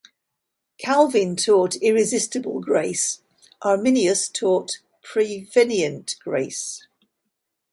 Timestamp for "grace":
2.59-3.21, 6.23-6.87